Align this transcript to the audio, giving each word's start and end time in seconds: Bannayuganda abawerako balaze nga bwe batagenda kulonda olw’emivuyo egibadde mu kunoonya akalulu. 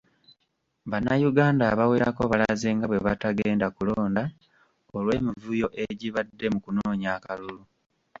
Bannayuganda 0.91 1.63
abawerako 1.73 2.21
balaze 2.31 2.69
nga 2.75 2.85
bwe 2.87 3.03
batagenda 3.07 3.67
kulonda 3.75 4.23
olw’emivuyo 4.97 5.67
egibadde 5.87 6.45
mu 6.53 6.59
kunoonya 6.65 7.09
akalulu. 7.17 7.63